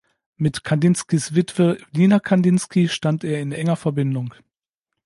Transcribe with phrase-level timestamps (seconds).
[0.35, 4.33] Mit Kandinskys Witwe Nina Kandinsky stand er in enger Verbindung.